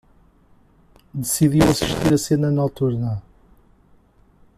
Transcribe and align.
Decidiu 1.13 1.65
assistir 1.69 2.11
a 2.11 2.17
cena 2.17 2.49
noturna 2.49 3.21